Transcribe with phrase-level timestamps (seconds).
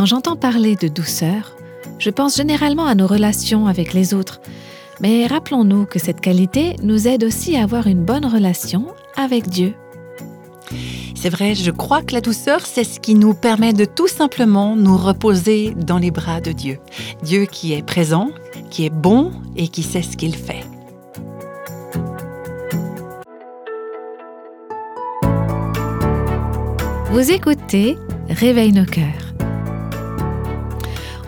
[0.00, 1.54] Quand j'entends parler de douceur,
[1.98, 4.40] je pense généralement à nos relations avec les autres.
[5.02, 8.86] Mais rappelons-nous que cette qualité nous aide aussi à avoir une bonne relation
[9.18, 9.74] avec Dieu.
[11.14, 14.74] C'est vrai, je crois que la douceur, c'est ce qui nous permet de tout simplement
[14.74, 16.78] nous reposer dans les bras de Dieu.
[17.22, 18.30] Dieu qui est présent,
[18.70, 20.64] qui est bon et qui sait ce qu'il fait.
[27.10, 27.98] Vous écoutez
[28.30, 29.19] Réveille nos cœurs.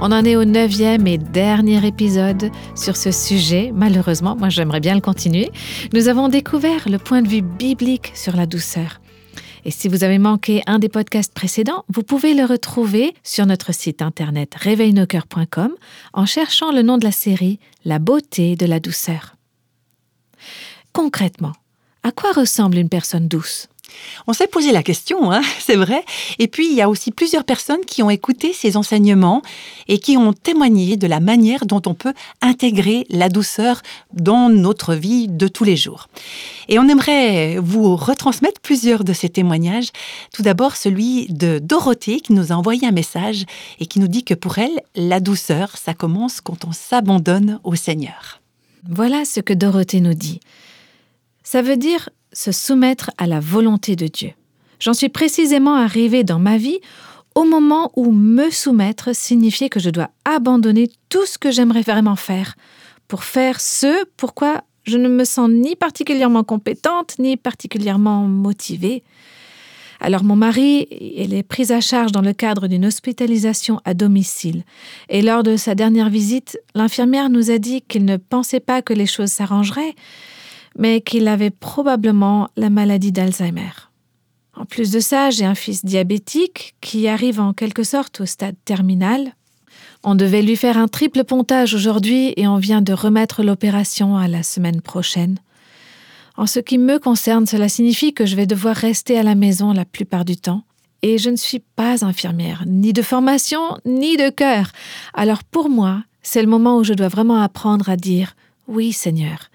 [0.05, 3.71] On en est au neuvième et dernier épisode sur ce sujet.
[3.73, 5.53] Malheureusement, moi j'aimerais bien le continuer.
[5.93, 9.01] Nous avons découvert le point de vue biblique sur la douceur.
[9.65, 13.73] Et si vous avez manqué un des podcasts précédents, vous pouvez le retrouver sur notre
[13.73, 15.71] site internet réveilnoscoeurs.com
[16.15, 19.37] en cherchant le nom de la série La beauté de la douceur.
[20.93, 21.53] Concrètement,
[22.03, 23.69] à quoi ressemble une personne douce?
[24.27, 26.05] On s'est posé la question, hein, c'est vrai.
[26.39, 29.43] Et puis, il y a aussi plusieurs personnes qui ont écouté ces enseignements
[29.89, 34.95] et qui ont témoigné de la manière dont on peut intégrer la douceur dans notre
[34.95, 36.09] vie de tous les jours.
[36.69, 39.91] Et on aimerait vous retransmettre plusieurs de ces témoignages.
[40.33, 43.45] Tout d'abord, celui de Dorothée qui nous a envoyé un message
[43.81, 47.75] et qui nous dit que pour elle, la douceur, ça commence quand on s'abandonne au
[47.75, 48.41] Seigneur.
[48.89, 50.41] Voilà ce que Dorothée nous dit.
[51.45, 54.33] Ça veut dire se soumettre à la volonté de Dieu.
[54.81, 56.81] J'en suis précisément arrivée dans ma vie
[57.35, 62.17] au moment où me soumettre signifiait que je dois abandonner tout ce que j'aimerais vraiment
[62.17, 62.55] faire
[63.09, 69.03] pour faire ce pourquoi je ne me sens ni particulièrement compétente ni particulièrement motivée.
[70.01, 74.65] Alors mon mari, il est pris à charge dans le cadre d'une hospitalisation à domicile.
[75.09, 78.93] Et lors de sa dernière visite, l'infirmière nous a dit qu'il ne pensait pas que
[78.93, 79.95] les choses s'arrangeraient,
[80.79, 83.71] mais qu'il avait probablement la maladie d'Alzheimer.
[84.55, 88.57] En plus de ça, j'ai un fils diabétique qui arrive en quelque sorte au stade
[88.65, 89.35] terminal.
[90.05, 94.29] On devait lui faire un triple pontage aujourd'hui et on vient de remettre l'opération à
[94.29, 95.39] la semaine prochaine.
[96.37, 99.73] En ce qui me concerne, cela signifie que je vais devoir rester à la maison
[99.73, 100.65] la plupart du temps.
[101.03, 104.71] Et je ne suis pas infirmière, ni de formation, ni de cœur.
[105.15, 108.37] Alors pour moi, c'est le moment où je dois vraiment apprendre à dire
[108.69, 109.51] Oui Seigneur,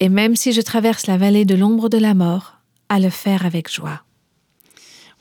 [0.00, 2.54] et même si je traverse la vallée de l'ombre de la mort,
[2.88, 4.02] à le faire avec joie.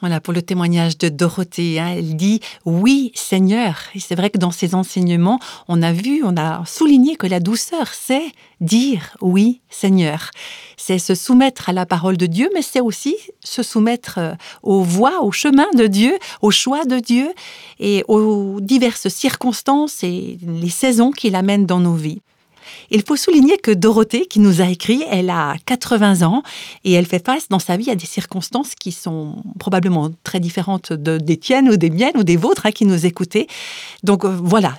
[0.02, 1.80] Voilà pour le témoignage de Dorothée.
[1.80, 1.96] Hein.
[1.97, 3.80] Elle dit oui Seigneur.
[3.96, 7.40] Et c'est vrai que dans ses enseignements, on a vu, on a souligné que la
[7.40, 8.25] douceur, c'est
[8.59, 10.31] dire oui Seigneur.
[10.75, 14.34] C'est se soumettre à la parole de Dieu, mais c'est aussi se soumettre euh,
[14.64, 17.34] aux voies, au chemin de Dieu, au choix de Dieu
[17.80, 22.22] et aux diverses circonstances et les saisons qu'il amène dans nos vies.
[22.91, 26.44] Il faut souligner que Dorothée, qui nous a écrit, elle a 80 ans
[26.84, 30.94] et elle fait face dans sa vie à des circonstances qui sont probablement très différentes
[30.94, 33.47] de, des tiennes ou des miennes ou des vôtres hein, qui nous écoutez.
[34.03, 34.78] Donc euh, voilà,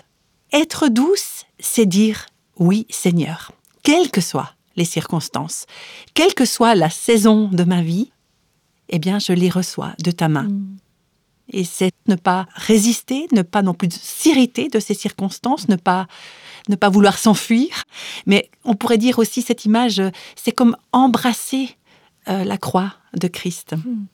[0.52, 2.26] être douce, c'est dire
[2.58, 3.52] oui Seigneur,
[3.82, 5.66] quelles que soient les circonstances,
[6.14, 8.10] quelle que soit la saison de ma vie,
[8.88, 10.44] eh bien je les reçois de ta main.
[10.44, 10.76] Mm.
[11.52, 16.06] Et c'est ne pas résister, ne pas non plus s'irriter de ces circonstances, ne pas
[16.69, 17.84] ne pas vouloir s'enfuir.
[18.27, 20.03] Mais on pourrait dire aussi cette image,
[20.34, 21.77] c'est comme embrasser
[22.28, 23.75] euh, la croix de Christ.
[23.75, 24.06] Hmm.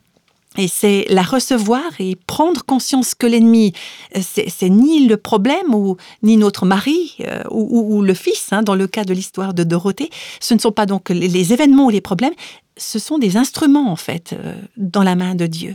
[0.58, 3.72] Et c'est la recevoir et prendre conscience que l'ennemi,
[4.16, 8.74] euh, c'est ni le problème ou ni notre mari euh, ou, le fils, hein, dans
[8.74, 10.10] le cas de l'histoire de Dorothée.
[10.40, 12.34] Ce ne sont pas donc les, événements ou les problèmes,
[12.76, 14.34] ce sont des instruments en fait
[14.76, 15.74] dans la main de Dieu.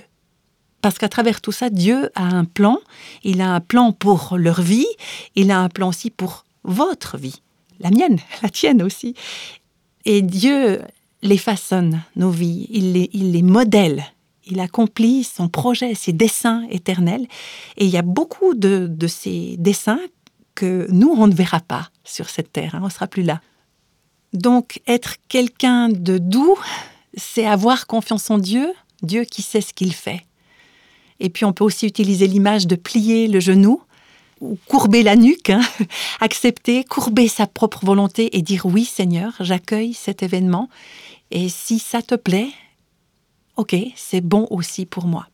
[0.81, 2.77] Parce qu'à travers tout ça, Dieu a un plan.
[3.23, 4.87] Il a un plan pour leur vie.
[5.35, 7.41] Il a un plan aussi pour votre vie,
[7.79, 9.15] la mienne, la tienne aussi.
[10.05, 10.81] Et Dieu
[11.23, 14.05] les façonne, nos vies, il les, modèle,
[14.45, 17.27] il accomplit son projet, ses desseins éternels.
[17.77, 19.99] Et il y a beaucoup de, ces desseins
[20.53, 23.41] que nous, on ne verra pas sur cette terre, hein, on ne sera plus là.
[24.33, 26.57] Donc être quelqu'un de doux,
[27.15, 30.25] c'est avoir confiance en Dieu, Dieu qui sait ce qu'il fait.
[31.19, 33.81] Et puis on peut aussi utiliser l'image de plier le genou
[34.41, 35.61] ou courber la nuque, hein.
[36.19, 40.69] accepter, courber sa propre volonté et dire oui Seigneur, j'accueille cet événement.
[41.31, 42.49] Et si ça te plaît,
[43.55, 45.27] ok, c'est bon aussi pour moi.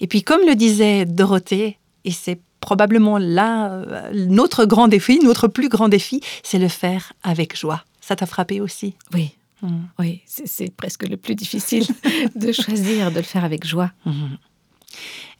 [0.00, 5.48] Et puis comme le disait Dorothée, et c'est probablement là euh, notre grand défi, notre
[5.48, 7.84] plus grand défi, c'est le faire avec joie.
[8.00, 8.94] Ça t'a frappé aussi?
[9.14, 9.32] Oui.
[9.62, 9.76] Mmh.
[9.98, 11.84] Oui, c'est presque le plus difficile
[12.36, 13.90] de choisir de le faire avec joie.
[14.04, 14.12] Mmh.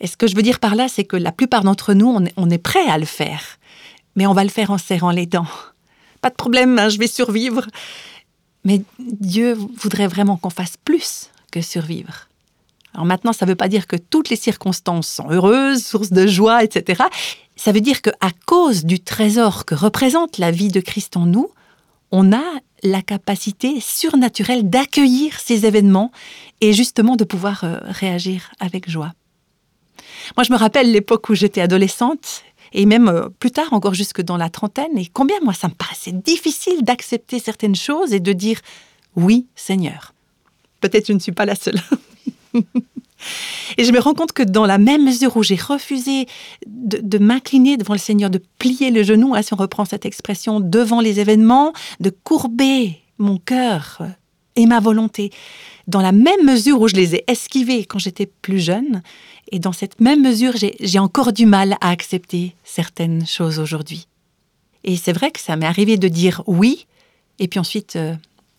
[0.00, 2.50] Et ce que je veux dire par là, c'est que la plupart d'entre nous, on
[2.50, 3.58] est, prêt à le faire,
[4.16, 5.46] mais on va le faire en serrant les dents.
[6.20, 7.66] Pas de problème, hein, je vais survivre.
[8.64, 12.28] Mais Dieu voudrait vraiment qu'on fasse plus que survivre.
[12.94, 16.26] Alors maintenant, ça ne veut pas dire que toutes les circonstances sont heureuses, source de
[16.26, 17.04] joie, etc.
[17.56, 21.50] Ça veut dire qu'à cause du trésor que représente la vie de Christ en nous,
[22.10, 22.42] on a
[22.82, 26.12] la capacité surnaturelle d'accueillir ces événements
[26.60, 29.12] et justement de pouvoir euh, réagir avec joie.
[30.36, 32.42] Moi, je me rappelle l'époque où j'étais adolescente
[32.72, 35.74] et même euh, plus tard, encore jusque dans la trentaine, et combien moi ça me
[35.74, 38.60] paraissait difficile d'accepter certaines choses et de dire
[39.16, 40.12] oui, Seigneur.
[40.80, 41.80] Peut-être je ne suis pas la seule.
[43.76, 46.26] Et je me rends compte que dans la même mesure où j'ai refusé
[46.66, 50.60] de, m'incliner devant le Seigneur, de plier le genou, hein, si on reprend cette expression,
[50.60, 53.98] devant les événements, de courber mon cœur
[54.54, 55.30] et ma volonté,
[55.88, 59.02] dans la même mesure où je les ai esquivés quand j'étais plus jeune,
[59.50, 64.06] et dans cette même mesure, j'ai encore du mal à accepter certaines choses aujourd'hui.
[64.84, 66.86] Et c'est vrai que ça m'est arrivé de dire oui,
[67.38, 68.14] et puis ensuite euh,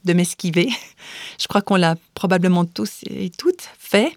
[0.05, 0.69] de m'esquiver.
[1.39, 4.11] Je crois qu'on l'a probablement tous et toutes fait.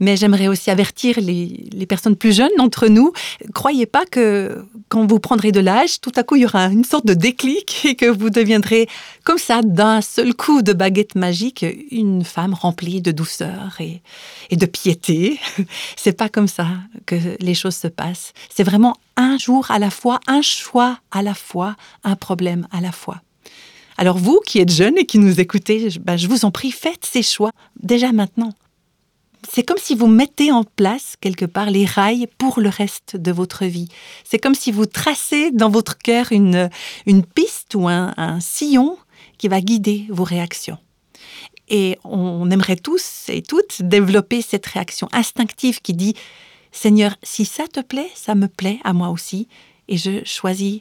[0.00, 3.12] Mais j'aimerais aussi avertir les, personnes plus jeunes d'entre nous.
[3.54, 6.84] Croyez pas que quand vous prendrez de l'âge, tout à coup, il y aura une
[6.84, 8.88] sorte de déclic et que vous deviendrez,
[9.24, 14.02] comme ça, d'un seul coup de baguette magique, une femme remplie de douceur et,
[14.56, 15.40] de piété.
[15.96, 16.68] C'est pas comme ça
[17.06, 18.32] que les choses se passent.
[18.54, 22.80] C'est vraiment un jour à la fois, un choix à la fois, un problème à
[22.80, 23.20] la fois.
[23.96, 27.04] Alors vous qui êtes jeunes et qui nous écoutez, ben, je vous en prie, faites
[27.04, 27.50] ces choix
[27.82, 28.54] déjà maintenant.
[29.50, 33.30] C'est comme si vous mettez en place quelque part les rails pour le reste de
[33.30, 33.88] votre vie.
[34.24, 36.70] C'est comme si vous tracez dans votre cœur une,
[37.06, 38.98] une piste ou un, un sillon
[39.38, 40.78] qui va guider vos réactions.
[41.68, 46.14] Et on aimerait tous et toutes développer cette réaction instinctive qui dit
[46.72, 49.48] Seigneur, si ça te plaît, ça me plaît à moi aussi,
[49.88, 50.80] et je choisis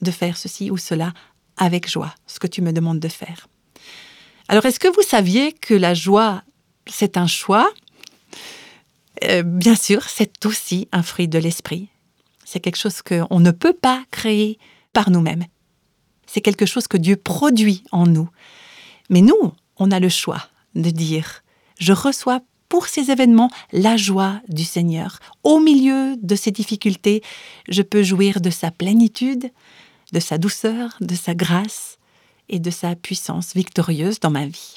[0.00, 1.12] de faire ceci ou cela
[1.56, 3.48] avec joie ce que tu me demandes de faire.
[4.48, 6.42] Alors, est-ce que vous saviez que la joie,
[6.86, 7.70] c'est un choix?
[9.24, 11.88] Euh, Bien sûr, c'est aussi un fruit de l'esprit.
[12.44, 14.58] C'est quelque chose qu'on ne peut pas créer
[14.92, 15.44] par nous-mêmes.
[16.26, 18.28] C'est quelque chose que Dieu produit en nous.
[19.10, 21.42] Mais nous, on a le choix de dire,
[21.78, 25.20] je reçois pour ces événements la joie du Seigneur.
[25.42, 27.22] Au milieu de ces difficultés,
[27.68, 29.50] je peux jouir de sa plénitude,
[30.12, 31.98] de sa douceur, de sa grâce
[32.48, 34.76] et de sa puissance victorieuse dans ma vie.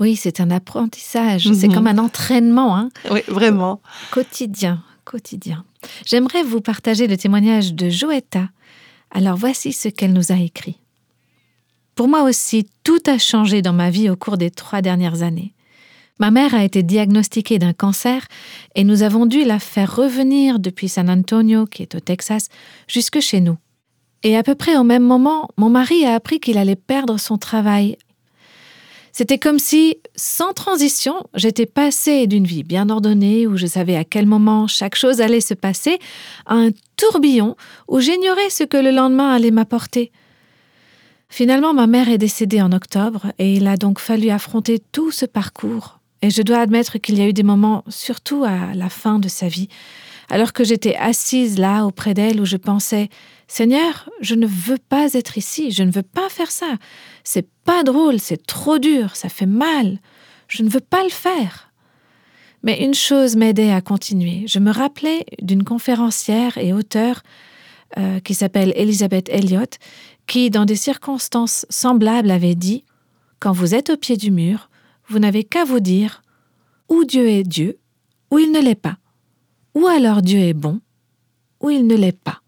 [0.00, 1.74] Oui, c'est un apprentissage, c'est mhm.
[1.74, 2.76] comme un entraînement.
[2.76, 2.88] Hein.
[3.10, 3.80] Oui, vraiment.
[4.10, 5.64] Quotidien, quotidien.
[6.06, 8.48] J'aimerais vous partager le témoignage de Joetta.
[9.10, 10.78] Alors voici ce qu'elle nous a écrit.
[11.94, 15.52] Pour moi aussi, tout a changé dans ma vie au cours des trois dernières années.
[16.18, 18.26] Ma mère a été diagnostiquée d'un cancer
[18.74, 22.48] et nous avons dû la faire revenir depuis San Antonio, qui est au Texas,
[22.88, 23.56] jusque chez nous.
[24.22, 27.38] Et à peu près au même moment, mon mari a appris qu'il allait perdre son
[27.38, 27.96] travail.
[29.12, 34.04] C'était comme si, sans transition, j'étais passée d'une vie bien ordonnée, où je savais à
[34.04, 35.98] quel moment chaque chose allait se passer,
[36.46, 37.56] à un tourbillon
[37.88, 40.12] où j'ignorais ce que le lendemain allait m'apporter.
[41.28, 45.26] Finalement, ma mère est décédée en octobre, et il a donc fallu affronter tout ce
[45.26, 46.00] parcours.
[46.22, 49.28] Et je dois admettre qu'il y a eu des moments, surtout à la fin de
[49.28, 49.68] sa vie,
[50.28, 53.08] alors que j'étais assise là auprès d'elle où je pensais
[53.52, 56.76] Seigneur, je ne veux pas être ici, je ne veux pas faire ça.
[57.24, 59.98] C'est pas drôle, c'est trop dur, ça fait mal.
[60.46, 61.72] Je ne veux pas le faire.
[62.62, 64.44] Mais une chose m'aidait à continuer.
[64.46, 67.24] Je me rappelais d'une conférencière et auteure
[67.98, 69.74] euh, qui s'appelle Elizabeth Elliot,
[70.28, 72.84] qui, dans des circonstances semblables, avait dit
[73.40, 74.70] Quand vous êtes au pied du mur,
[75.08, 76.22] vous n'avez qu'à vous dire
[76.88, 77.80] ou Dieu est Dieu,
[78.30, 78.98] ou il ne l'est pas.
[79.74, 80.80] Ou alors Dieu est bon,
[81.60, 82.39] ou il ne l'est pas.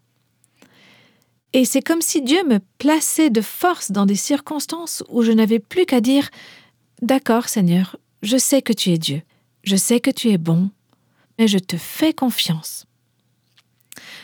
[1.53, 5.59] Et c'est comme si Dieu me plaçait de force dans des circonstances où je n'avais
[5.59, 6.29] plus qu'à dire
[7.01, 9.21] D'accord, Seigneur, je sais que tu es Dieu,
[9.63, 10.71] je sais que tu es bon,
[11.37, 12.85] mais je te fais confiance.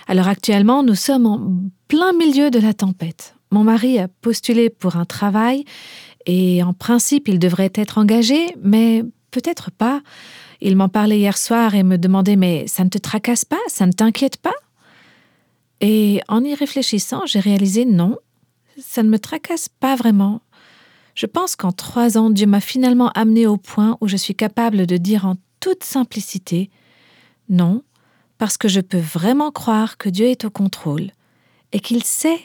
[0.08, 1.52] Alors actuellement, nous sommes en
[1.88, 3.36] plein milieu de la tempête.
[3.52, 5.66] Mon mari a postulé pour un travail
[6.26, 10.02] et en principe il devrait être engagé, mais peut-être pas.
[10.62, 13.58] Il m'en parlait hier soir et me demandait Mais ça ne te tracasse pas?
[13.68, 14.56] Ça ne t'inquiète pas?
[15.82, 18.18] Et en y réfléchissant, j'ai réalisé Non,
[18.78, 20.42] ça ne me tracasse pas vraiment.
[21.16, 24.86] Je pense qu'en trois ans, Dieu m'a finalement amené au point où je suis capable
[24.86, 26.70] de dire en toute simplicité
[27.50, 27.84] Non,
[28.38, 31.12] parce que je peux vraiment croire que Dieu est au contrôle
[31.72, 32.40] et qu'il sait.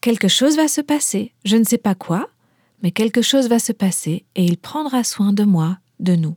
[0.00, 2.28] Quelque chose va se passer, je ne sais pas quoi,
[2.82, 6.36] mais quelque chose va se passer et il prendra soin de moi, de nous.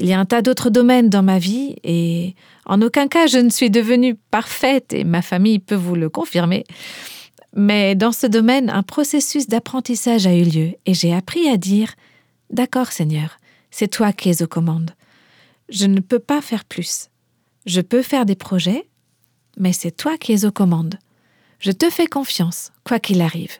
[0.00, 3.36] Il y a un tas d'autres domaines dans ma vie et en aucun cas je
[3.36, 6.64] ne suis devenue parfaite et ma famille peut vous le confirmer.
[7.54, 11.94] Mais dans ce domaine, un processus d'apprentissage a eu lieu et j'ai appris à dire
[12.48, 13.38] D'accord, Seigneur,
[13.70, 14.92] c'est toi qui es aux commandes.
[15.68, 17.10] Je ne peux pas faire plus.
[17.66, 18.88] Je peux faire des projets,
[19.58, 20.98] mais c'est toi qui es aux commandes.
[21.58, 23.58] Je te fais confiance, quoi qu'il arrive.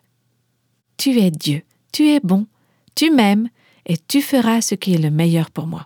[0.97, 1.61] Tu es Dieu,
[1.92, 2.47] tu es bon,
[2.94, 3.50] tu m'aimes,
[3.85, 5.85] et tu feras ce qui est le meilleur pour moi.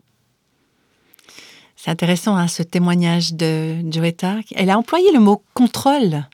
[1.85, 4.37] C'est intéressant, hein, ce témoignage de Joetta.
[4.55, 6.25] Elle a employé le mot contrôle.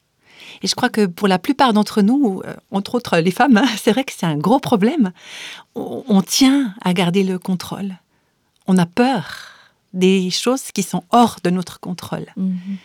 [0.62, 3.66] Et je crois que pour la plupart d'entre nous, euh, entre autres les femmes, hein,
[3.76, 5.10] c'est vrai que c'est un gros problème.
[5.74, 7.96] On, tient à garder le contrôle.
[8.68, 9.24] On a peur
[9.92, 12.26] des choses qui sont hors de notre contrôle.
[12.36, 12.76] Mhm.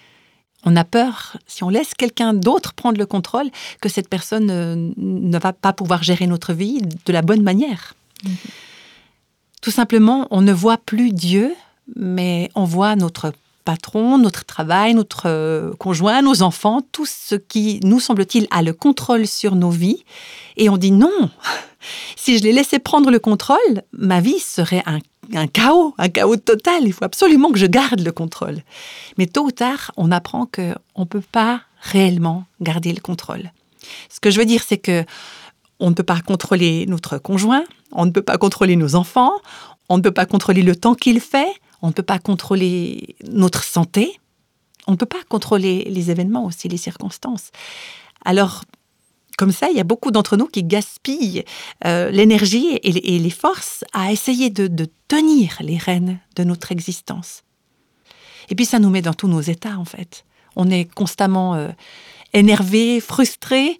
[0.63, 4.91] On a peur, si on laisse quelqu'un d'autre prendre le contrôle, que cette personne euh,
[4.97, 7.93] ne va pas pouvoir gérer notre vie de la bonne manière.
[8.23, 8.35] Mhm.
[9.61, 11.55] Tout simplement, on ne voit plus Dieu
[11.95, 13.33] mais on voit notre
[13.65, 18.73] patron, notre travail, notre euh, conjoint, nos enfants, tout ce qui, nous semble-t-il, a le
[18.73, 20.03] contrôle sur nos vies.
[20.55, 21.29] Et on dit non,
[22.15, 24.99] si je les laissais prendre le contrôle, ma vie serait un,
[25.33, 26.83] un chaos, un chaos total.
[26.83, 28.59] Il faut absolument que je garde le contrôle.
[29.17, 33.51] Mais tôt ou tard, on apprend qu'on ne peut pas réellement garder le contrôle.
[34.09, 35.03] Ce que je veux dire, c'est que
[35.79, 39.33] on ne peut pas contrôler notre conjoint, on ne peut pas contrôler nos enfants,
[39.89, 41.51] on ne peut pas contrôler le temps qu'il fait,
[41.81, 44.19] on ne peut pas contrôler notre santé,
[44.87, 47.51] on ne peut pas contrôler les événements aussi, les circonstances.
[48.23, 48.63] Alors,
[49.37, 51.43] comme ça, il y a beaucoup d'entre nous qui gaspillent
[51.85, 57.43] euh, l'énergie et, les forces à essayer de, tenir les rênes de notre existence.
[58.49, 60.25] Et puis ça nous met dans tous nos états, en fait.
[60.55, 61.69] On est constamment euh,
[62.33, 63.79] énervé, frustré,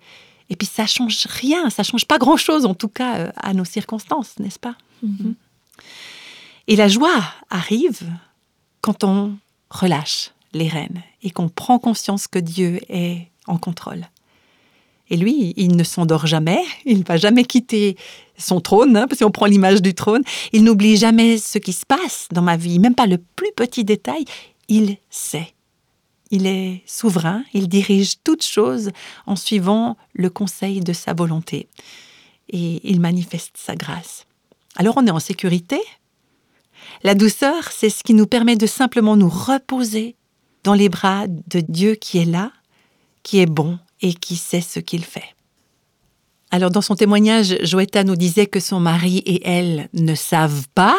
[0.49, 3.65] et puis ça change rien, ça change pas grand-chose, en tout cas, euh, à nos
[3.65, 4.75] circonstances, n'est-ce pas?
[5.03, 5.33] Mm-hmm.
[6.67, 8.01] Et la joie arrive
[8.81, 9.37] quand on
[9.69, 14.07] relâche les rênes et qu'on prend conscience que Dieu est en contrôle.
[15.09, 17.95] Et lui, il ne s'endort jamais, il ne va jamais quitter
[18.37, 21.85] son trône, hein, parce qu'on prend l'image du trône, il n'oublie jamais ce qui se
[21.85, 24.25] passe dans ma vie, même pas le plus petit détail,
[24.67, 25.53] il sait.
[26.31, 28.91] Il est souverain, il dirige toutes choses
[29.27, 31.69] en suivant le conseil de sa volonté.
[32.49, 34.25] Et il manifeste sa grâce.
[34.75, 35.79] Alors on est en sécurité,
[37.03, 40.15] la douceur, c'est ce qui nous permet de simplement nous reposer
[40.63, 42.51] dans les bras de Dieu qui est là,
[43.23, 45.35] qui est bon et qui sait ce qu'il fait.
[46.51, 50.95] Alors dans son témoignage, Joëta nous disait que son mari et elle ne savent pas.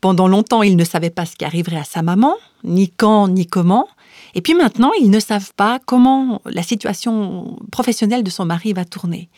[0.00, 3.46] Pendant longtemps, ils ne savaient pas ce qui arriverait à sa maman, ni quand, ni
[3.46, 3.88] comment.
[4.34, 8.84] Et puis maintenant, ils ne savent pas comment la situation professionnelle de son mari va
[8.84, 9.28] tourner.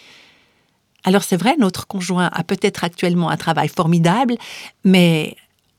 [1.05, 4.37] Alors c'est vrai, notre conjoint a peut-être actuellement un travail formidable,
[4.85, 5.37] mais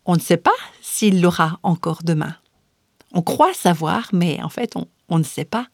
[0.10, 2.36] on ne sait pas s'il l'aura encore demain.
[3.14, 5.68] On croit savoir, mais en fait, on, ne sait pas.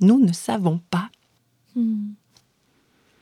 [0.00, 1.08] Nous ne savons pas.
[1.74, 2.10] Hmm.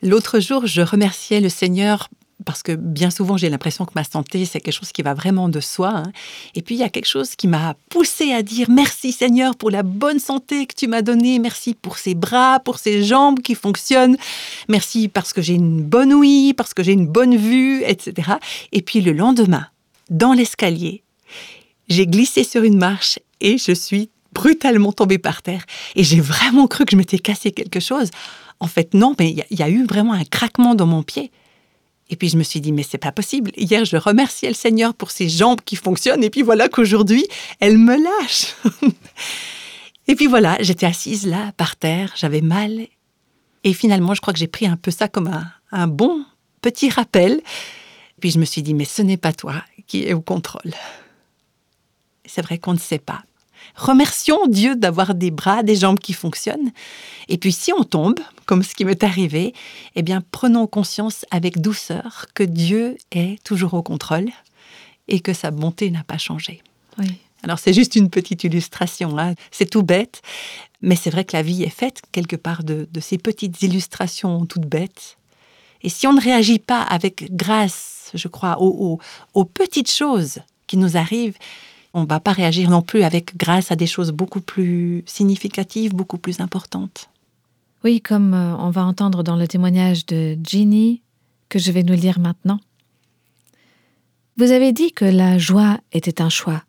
[0.03, 2.11] L'autre jour, je remerciais le Seigneur
[2.45, 5.49] parce que bien souvent j'ai l'impression que ma santé c'est quelque chose qui va vraiment
[5.49, 5.93] de soi.
[5.95, 6.13] Hein.
[6.55, 9.71] Et puis il y a quelque chose qui m'a poussé à dire merci Seigneur pour
[9.71, 13.55] la bonne santé que tu m'as donnée, merci pour ces bras, pour ces jambes qui
[13.55, 14.19] fonctionnent,
[14.69, 18.33] merci parce que j'ai une bonne ouïe, parce que j'ai une bonne vue, etc.
[18.73, 19.69] Et puis le lendemain,
[20.11, 21.03] dans l'escalier.
[21.89, 25.65] J'ai glissé sur une marche et je suis brutalement tombée par terre.
[25.95, 28.11] Et j'ai vraiment cru que je m'étais cassé quelque chose.
[28.61, 31.31] En fait, non, mais il y, a eu vraiment un craquement dans mon pied.
[32.11, 33.53] Et puis je me suis dit, mais c'est pas possible.
[33.57, 36.23] Hier, je remerciais le Seigneur pour ses jambes qui fonctionnent.
[36.23, 37.27] Et puis voilà qu'aujourd'hui,
[37.61, 38.55] elle me lâche.
[40.09, 42.87] et puis voilà, j'étais assise là, par terre, j'avais mal.
[43.63, 46.25] Et finalement, je crois que j'ai pris un peu ça comme un, un bon
[46.61, 47.41] petit rappel.
[48.21, 50.73] Puis je me suis dit, mais ce n'est pas toi qui est au contrôle.
[52.25, 53.23] C'est vrai qu'on ne sait pas.
[53.77, 56.71] Remercions Dieu d'avoir des bras, des jambes qui fonctionnent.
[57.29, 59.55] Et puis si on tombe, comme ce qui m'est arrivé,
[59.97, 64.29] eh bien prenons conscience avec douceur que Dieu est toujours au contrôle
[65.09, 66.63] et que sa bonté n'a pas changé.
[66.99, 67.07] Oui.
[67.43, 69.35] Alors c'est juste une petite illustration, hein.
[69.51, 70.23] c'est tout bête,
[70.81, 74.67] mais c'est vrai que la vie est faite quelque part de, ces petites illustrations toutes
[74.67, 75.19] bêtes.
[75.85, 78.99] Et si on ne réagit pas avec grâce je crois, aux,
[79.45, 81.37] petites choses qui nous arrivent,
[81.93, 85.95] on ne va pas réagir non plus avec grâce à des choses beaucoup plus significatives,
[85.95, 87.09] beaucoup plus importantes.
[87.85, 91.03] Oui, comme euh, on va entendre dans le témoignage de Ginny,
[91.49, 92.59] que je vais nous lire maintenant.
[94.37, 96.65] Vous avez dit que la joie était un choix.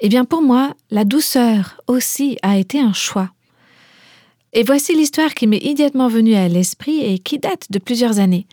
[0.00, 3.30] Eh bien pour moi, la douceur aussi a été un choix.
[4.52, 8.46] Et voici l'histoire qui m'est immédiatement venue à l'esprit et qui date de plusieurs années.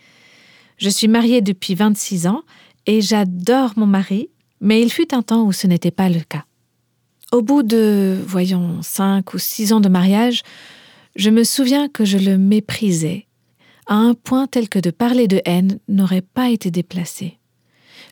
[0.78, 2.42] Je suis mariée depuis 26 ans
[2.86, 4.28] et j'adore mon mari,
[4.60, 6.44] mais il fut un temps où ce n'était pas le cas.
[7.32, 10.42] Au bout de, voyons, cinq ou six ans de mariage,
[11.16, 13.26] je me souviens que je le méprisais,
[13.86, 17.38] à un point tel que de parler de haine n'aurait pas été déplacé.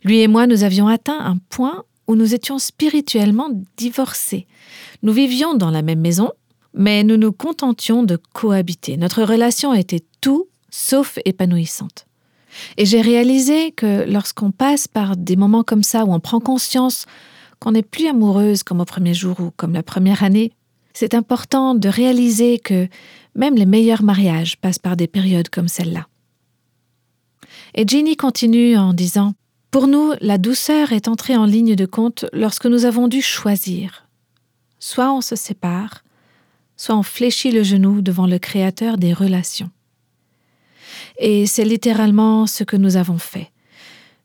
[0.05, 4.47] Lui et moi, nous avions atteint un point où nous étions spirituellement divorcés.
[5.03, 6.33] Nous vivions dans la même maison,
[6.75, 8.97] mais nous nous contentions de cohabiter.
[8.97, 12.07] Notre relation était tout sauf épanouissante.
[12.77, 17.07] Et j'ai réalisé que lorsqu'on passe par des moments comme ça, où on prend conscience
[17.61, 20.53] qu'on n'est plus amoureuse comme au premier jour ou comme la première année,
[20.93, 22.89] c'est important de réaliser que
[23.35, 26.07] même les meilleurs mariages passent par des périodes comme celle-là.
[27.75, 29.35] Et Jenny continue en disant
[29.71, 34.07] Pour nous, la douceur est entrée en ligne de compte lorsque nous avons dû choisir.
[34.79, 36.04] Soit on se sépare,
[36.77, 39.71] soit on fléchit le genou devant le Créateur des relations.
[41.19, 43.51] Et c'est littéralement ce que nous avons fait.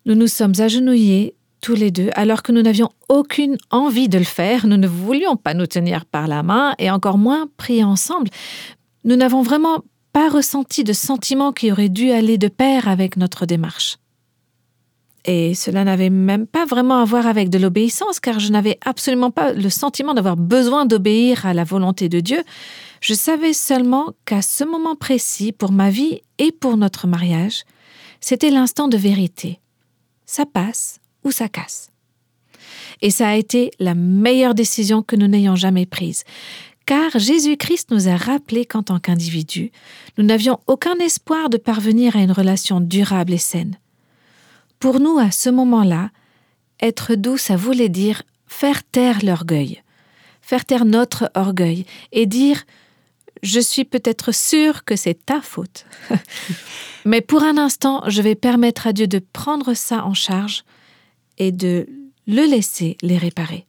[0.06, 4.24] Nous nous sommes agenouillés tous les deux, alors que nous n'avions aucune envie de le
[4.24, 8.30] faire, nous ne voulions pas nous tenir par la main et encore moins prier ensemble.
[9.04, 13.46] Nous n'avons vraiment pas ressenti de sentiment qui aurait dû aller de pair avec notre
[13.46, 13.98] démarche.
[15.26, 19.32] Et cela n'avait même pas vraiment à voir avec de l'obéissance, car je n'avais absolument
[19.32, 22.42] pas le sentiment d'avoir besoin d'obéir à la volonté de Dieu.
[23.02, 27.64] Je savais seulement qu'à ce moment précis, pour ma vie et pour notre mariage,
[28.22, 29.60] c'était l'instant de vérité.
[30.26, 31.90] Ça passe ou ça casse.
[33.02, 36.24] Et ça a été la meilleure décision que nous n'ayons jamais prise,
[36.86, 39.72] car Jésus-Christ nous a rappelé qu'en tant qu'individus,
[40.18, 43.78] nous n'avions aucun espoir de parvenir à une relation durable et saine.
[44.80, 46.10] Pour nous, à ce moment-là,
[46.82, 49.84] être doux, ça voulait dire faire taire l'orgueil,
[50.42, 52.64] faire taire notre orgueil et dire
[53.44, 55.86] Je suis peut-être sûr que c'est ta faute.
[57.06, 60.64] Mais pour un instant, je vais permettre à Dieu de prendre ça en charge
[61.38, 61.88] et de
[62.28, 63.66] le laisser les réparer.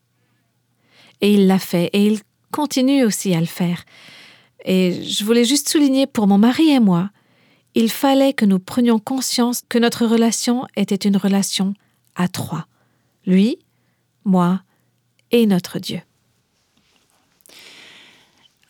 [1.21, 2.21] Et il l'a fait et il
[2.53, 3.85] continue aussi à le faire.
[4.65, 7.11] Et je voulais juste souligner pour mon mari et moi
[7.75, 11.75] il fallait que nous prenions conscience que notre relation était une relation
[12.17, 12.67] à trois.
[13.27, 13.59] Lui,
[14.25, 14.63] moi
[15.31, 16.01] et notre Dieu.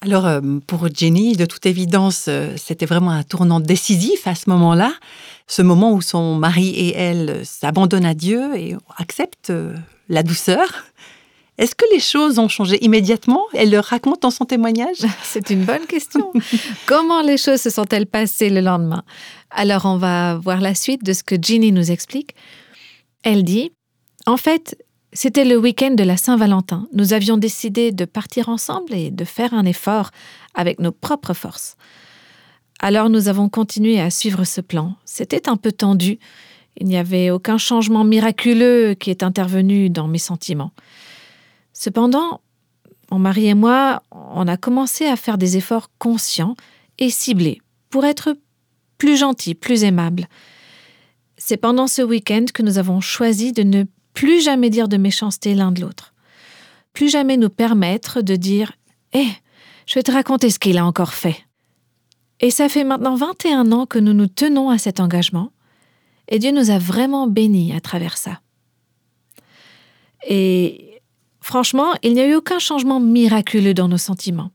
[0.03, 4.48] Alors, euh, pour Jenny, de toute évidence, euh, c'était vraiment un tournant décisif à ce
[4.48, 4.94] moment-là,
[5.46, 9.77] ce moment où son mari et elle s'abandonnent à Dieu et acceptent euh,
[10.09, 10.87] la douceur.
[11.61, 13.44] Est-ce que les choses ont changé immédiatement?
[13.53, 15.05] Elle le raconte dans son témoignage?
[15.23, 16.33] C'est une bonne question.
[16.87, 19.05] Comment les choses se sont-elles passées le lendemain?
[19.51, 22.35] Alors on va voir la suite de ce que Ginny nous explique.
[23.25, 23.73] Elle dit,
[24.25, 26.88] en fait, c'était le week-end de la Saint-Valentin.
[26.94, 30.12] Nous avions décidé de partir ensemble et de faire un effort
[30.55, 31.77] avec nos propres forces.
[32.79, 34.94] Alors nous avons continué à suivre ce plan.
[35.05, 36.18] C'était un peu tendu.
[36.79, 40.73] Il n'y avait aucun changement miraculeux qui est intervenu dans mes sentiments.
[41.81, 42.43] Cependant,
[43.11, 46.55] mon mari et moi, on a commencé à faire des efforts conscients
[46.99, 48.37] et ciblés pour être
[48.99, 50.29] plus gentils, plus aimables.
[51.38, 55.55] C'est pendant ce week-end que nous avons choisi de ne plus jamais dire de méchanceté
[55.55, 56.12] l'un de l'autre.
[56.93, 58.73] Plus jamais nous permettre de dire
[59.14, 59.31] Hé, eh,
[59.87, 61.47] je vais te raconter ce qu'il a encore fait.
[62.40, 65.51] Et ça fait maintenant 21 ans que nous nous tenons à cet engagement,
[66.29, 68.43] et Dieu nous a vraiment bénis à travers ça.
[70.29, 70.89] Et
[71.50, 74.52] Franchement, il n'y a eu aucun changement miraculeux dans nos sentiments.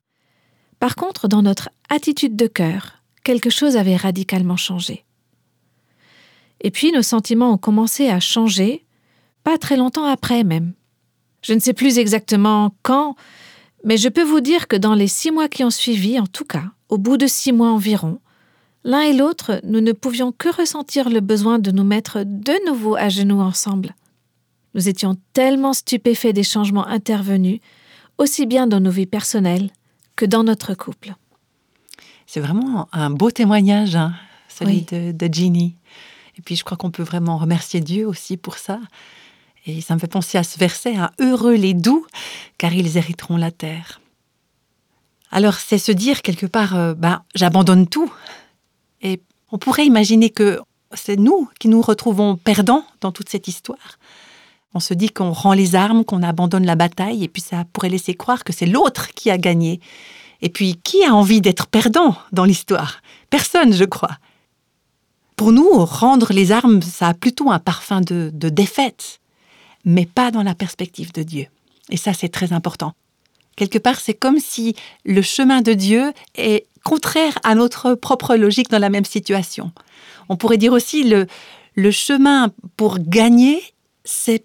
[0.79, 5.03] Par contre, dans notre attitude de cœur, quelque chose avait radicalement changé.
[6.62, 8.86] Et puis nos sentiments ont commencé à changer,
[9.43, 10.71] pas très longtemps après même.
[11.41, 13.17] Je ne sais plus exactement quand,
[13.84, 16.45] mais je peux vous dire que dans les six mois qui ont suivi, en tout
[16.45, 18.21] cas, au bout de six mois environ,
[18.86, 22.95] l'un et l'autre, nous ne pouvions que ressentir le besoin de nous mettre de nouveau
[22.95, 23.95] à genoux ensemble.
[24.76, 27.62] Nous étions tellement stupéfaits des changements intervenus,
[28.18, 29.72] aussi bien dans nos vies personnelles
[30.18, 31.16] que dans notre couple.
[32.28, 34.14] C'est vraiment un beau témoignage, hein,
[34.50, 35.76] celui de, de Ginny.
[36.38, 38.80] Et puis je crois qu'on peut vraiment remercier Dieu aussi pour ça.
[39.66, 42.06] Et ça me fait penser à ce verset, hein, Heureux les doux,
[42.58, 44.02] car ils hériteront la terre.
[45.32, 48.12] Alors c'est se dire quelque part, euh, ben, j'abandonne tout.
[49.02, 50.60] Et on pourrait imaginer que
[50.94, 54.00] c'est nous qui nous retrouvons perdants dans toute cette histoire.
[54.76, 57.90] On se dit qu'on rend les armes, qu'on abandonne la bataille, et puis ça pourrait
[57.90, 59.80] laisser croire que c'est l'autre qui a gagné.
[60.42, 63.02] Et puis, qui a envie d'être perdant dans l'histoire?
[63.30, 64.18] Personne, je crois.
[65.38, 69.22] Pour nous, rendre les armes, ça a plutôt un parfum de, de défaite,
[69.86, 71.48] mais pas dans la perspective de Dieu.
[71.90, 72.92] Et ça, c'est très important.
[73.56, 78.70] Quelque part, c'est comme si le chemin de Dieu est contraire à notre propre logique
[78.70, 79.72] dans la même situation.
[80.28, 81.28] On pourrait dire aussi le,
[81.76, 83.62] le chemin pour gagner,
[84.04, 84.44] c'est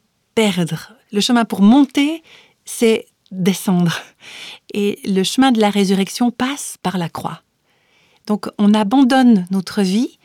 [1.13, 2.23] Le chemin pour monter,
[2.65, 3.93] c'est descendre.
[4.73, 7.43] Et le chemin de la résurrection passe par la croix.
[8.27, 10.19] Donc on abandonne notre vie,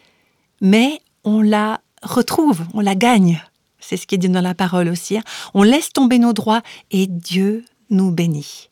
[0.61, 3.41] mais on la retrouve, on la gagne.
[3.79, 5.17] C'est ce qui est dit dans la parole aussi.
[5.17, 5.23] Hein.
[5.53, 8.69] On laisse tomber nos droits et Dieu nous bénit.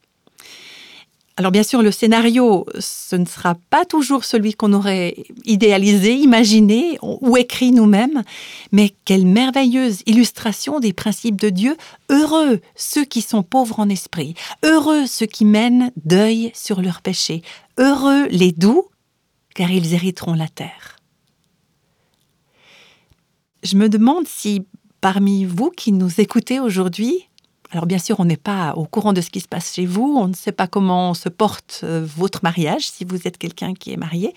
[1.36, 5.16] Alors bien sûr, le scénario, ce ne sera pas toujours celui qu'on aurait
[5.46, 8.22] idéalisé, imaginé ou écrit nous-mêmes,
[8.72, 11.76] mais quelle merveilleuse illustration des principes de Dieu.
[12.10, 17.42] Heureux ceux qui sont pauvres en esprit, heureux ceux qui mènent deuil sur leurs péchés,
[17.80, 18.90] heureux les doux,
[19.56, 20.98] car ils hériteront la terre.
[23.64, 24.68] Je me demande si
[25.02, 27.28] parmi vous qui nous écoutez aujourd'hui,
[27.74, 30.16] alors bien sûr, on n'est pas au courant de ce qui se passe chez vous,
[30.20, 33.92] on ne sait pas comment se porte euh, votre mariage si vous êtes quelqu'un qui
[33.92, 34.36] est marié.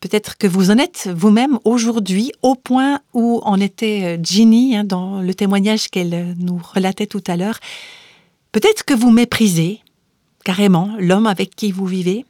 [0.00, 4.84] Peut-être que vous en êtes vous-même aujourd'hui au point où en était euh, Ginny hein,
[4.84, 7.58] dans le témoignage qu'elle euh, nous relatait tout à l'heure.
[8.52, 9.80] Peut-être que vous méprisez
[10.44, 12.26] carrément l'homme avec qui vous vivez.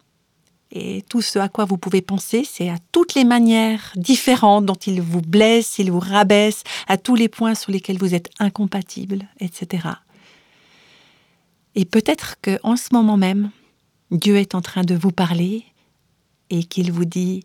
[0.71, 4.75] Et tout ce à quoi vous pouvez penser, c'est à toutes les manières différentes dont
[4.75, 9.27] il vous blesse, il vous rabaisse, à tous les points sur lesquels vous êtes incompatible,
[9.41, 9.89] etc.
[11.75, 13.51] Et peut-être que en ce moment même,
[14.11, 15.65] Dieu est en train de vous parler
[16.51, 17.45] et qu'il vous dit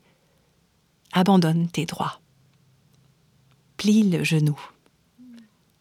[1.14, 2.20] abandonne tes droits.
[3.78, 4.60] Plie le genou.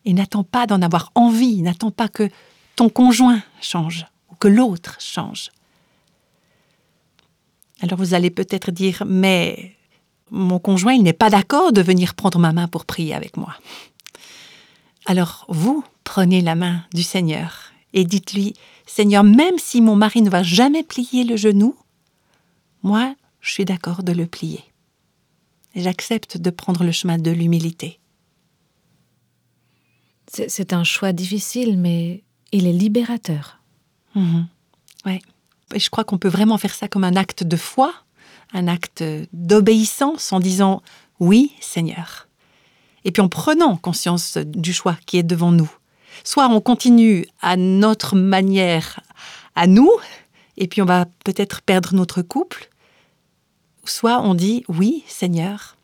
[0.04, 2.28] Et n'attends pas d'en avoir envie, n'attends pas que
[2.76, 5.50] ton conjoint change ou que l'autre change.
[7.80, 9.76] Alors vous allez peut-être dire mais
[10.30, 13.54] mon conjoint, il n'est pas d'accord de venir prendre ma main pour prier avec moi.
[15.06, 18.54] Alors vous prenez la main du Seigneur et dites-lui,
[18.86, 21.76] Seigneur, même si mon mari ne va jamais plier le genou,
[22.82, 24.62] moi, je suis d'accord de le plier.
[25.74, 27.98] J'accepte de prendre le chemin de l'humilité.
[30.26, 33.60] C'est un choix difficile, mais il est libérateur.
[34.16, 34.48] Mhm.
[35.06, 35.22] Ouais.
[35.74, 37.94] Et je crois qu'on peut vraiment faire ça comme un acte de foi,
[38.52, 40.82] un acte d'obéissance en disant
[41.20, 42.28] oui, Seigneur.
[43.04, 45.70] Et puis en prenant conscience du choix qui est devant nous.
[46.22, 49.00] Soit on continue à notre manière,
[49.54, 49.90] à nous,
[50.56, 52.68] et puis on va peut-être perdre notre couple,
[53.84, 55.76] soit on dit oui, Seigneur,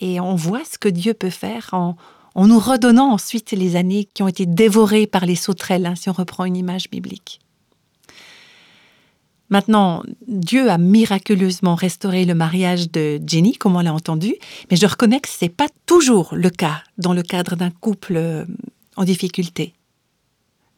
[0.00, 1.96] et on voit ce que Dieu peut faire en,
[2.36, 6.12] nous redonnant ensuite les années qui ont été dévorées par les sauterelles, hein, si on
[6.12, 7.40] reprend une image biblique.
[9.50, 14.34] Maintenant, Dieu a miraculeusement restauré le mariage de Jenny, comme on l'a entendu,
[14.70, 18.16] mais je reconnais que ce n'est pas toujours le cas dans le cadre d'un couple
[18.16, 18.44] euh,
[18.98, 19.74] en difficulté.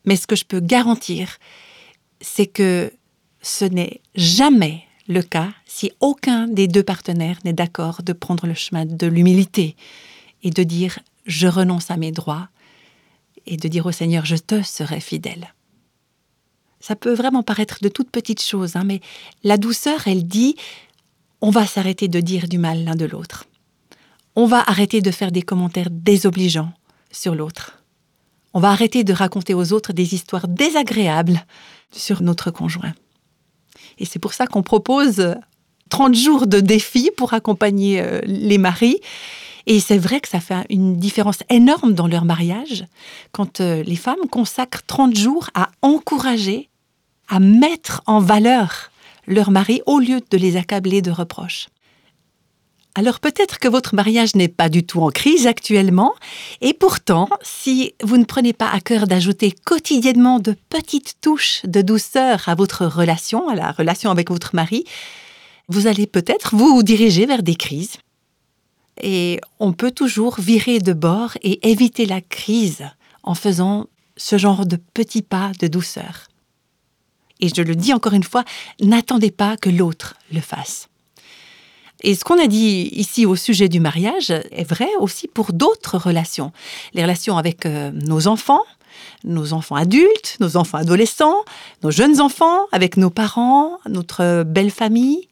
[0.05, 1.39] Mais ce que je peux garantir,
[2.21, 2.93] c'est que
[3.43, 8.55] ce n'est jamais le cas si aucun des deux partenaires n'est d'accord de prendre le
[8.55, 9.75] chemin de l'humilité
[10.43, 12.49] et de dire je renonce à mes droits
[13.47, 15.55] et de dire au Seigneur je te serai fidèle.
[16.79, 19.01] Ça peut vraiment paraître de toutes petites choses, hein, mais
[19.45, 20.57] la douceur, elle dit
[21.41, 23.47] on va s'arrêter de dire du mal l'un de l'autre.
[24.37, 26.73] On va arrêter de faire des commentaires désobligeants
[27.11, 27.80] sur l'autre.
[28.53, 31.45] On va arrêter de raconter aux autres des histoires désagréables
[31.93, 32.93] sur notre conjoint.
[33.99, 35.35] Et c'est pour ça qu'on propose
[35.91, 38.99] 30 jours de défi pour accompagner euh, les maris.
[39.67, 42.87] Et c'est vrai que ça fait une différence énorme dans leur mariage
[43.33, 46.71] quand euh, les femmes consacrent 30 jours à encourager,
[47.29, 48.91] à mettre en valeur
[49.27, 51.69] leur mari au lieu de les accabler de reproches.
[52.97, 56.15] Alors peut-être que votre mariage n'est pas du tout en crise actuellement,
[56.61, 61.83] et pourtant, si vous ne prenez pas à cœur d'ajouter quotidiennement de petites touches de
[61.83, 64.85] douceur à votre relation, à la relation avec votre mari,
[65.69, 67.97] vous allez peut-être vous diriger vers des crises.
[69.01, 72.85] Et on peut toujours virer de bord et éviter la crise
[73.23, 76.27] en faisant ce genre de petits pas de douceur.
[77.39, 78.45] Et je le dis encore une fois,
[78.81, 80.90] n'attendez pas que l'autre le fasse.
[82.03, 85.99] Et ce qu'on a dit ici au sujet du mariage est vrai aussi pour d'autres
[85.99, 86.53] relations.
[86.95, 88.63] Les relations avec euh, nos enfants,
[89.25, 91.45] nos enfants adultes, nos enfants adolescents,
[91.83, 95.29] nos jeunes enfants, avec nos parents, notre belle famille.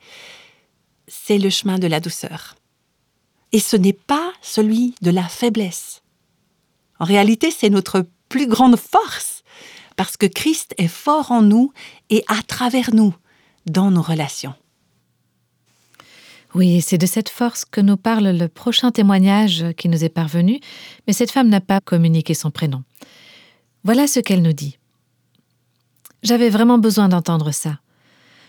[1.07, 2.55] C'est le chemin de la douceur.
[3.53, 6.03] Et ce n'est pas celui de la faiblesse.
[7.01, 9.43] En réalité, c'est notre plus grande force,
[9.97, 11.73] parce que Christ est fort en nous
[12.11, 13.15] et à travers nous,
[13.67, 14.55] dans nos relations.
[16.55, 20.61] Oui, c'est de cette force que nous parle le prochain témoignage qui nous est parvenu,
[21.07, 22.83] mais cette femme n'a pas communiqué son prénom.
[23.85, 24.79] Voilà ce qu'elle nous dit.
[26.23, 27.79] J'avais vraiment besoin d'entendre ça.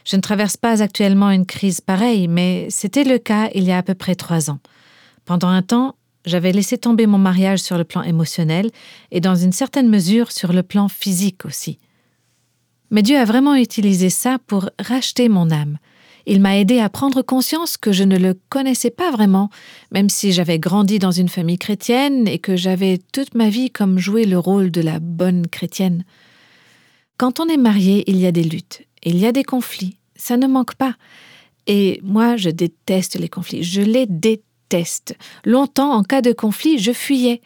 [0.06, 3.78] Je ne traverse pas actuellement une crise pareille, mais c'était le cas il y a
[3.78, 4.60] à peu près trois ans.
[5.26, 8.72] Pendant un temps, j'avais laissé tomber mon mariage sur le plan émotionnel
[9.12, 11.78] et dans une certaine mesure sur le plan physique aussi.
[12.92, 15.78] Mais Dieu a vraiment utilisé ça pour racheter mon âme,
[16.32, 19.50] Il m'a aidé à prendre conscience que je ne le connaissais pas vraiment,
[19.92, 23.98] même si j'avais grandi dans une famille chrétienne et que j'avais toute ma vie comme
[23.98, 26.06] joué le rôle de la bonne chrétienne.
[27.18, 30.38] Quand on est marié, il y a des luttes, il y a des conflits, ça
[30.38, 30.98] ne manque pas.
[31.66, 35.18] Et moi, je déteste les conflits, je les déteste.
[35.46, 37.42] Longtemps, en cas de conflit, je fuyais.